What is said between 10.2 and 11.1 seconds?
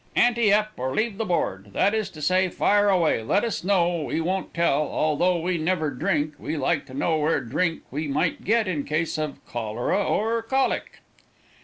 colic."